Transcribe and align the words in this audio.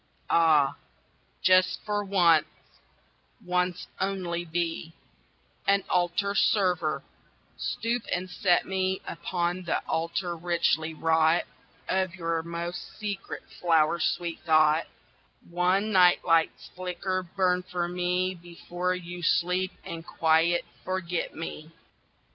Ah, 0.31 0.77
just 1.43 1.77
for 1.85 2.03
once, 2.03 2.47
once 3.45 3.85
only, 3.99 4.43
be 4.43 4.93
An 5.67 5.83
altar 5.89 6.33
server 6.33 7.03
stoop 7.55 8.01
and 8.11 8.27
set 8.27 8.65
me 8.65 8.99
Upon 9.07 9.61
the 9.65 9.77
altar 9.87 10.35
richly 10.35 10.91
wrought 10.95 11.43
Of 11.87 12.15
your 12.15 12.41
most 12.41 12.97
secret 12.97 13.43
flower 13.59 13.99
sweet 13.99 14.39
thought: 14.43 14.87
One 15.47 15.91
nightlight's 15.91 16.69
flicker 16.75 17.21
burn 17.21 17.61
for 17.61 17.87
me 17.87 18.33
Before 18.33 18.95
you 18.95 19.21
sleep 19.21 19.71
and 19.85 20.03
quite 20.03 20.65
forget 20.83 21.35
me. 21.35 21.69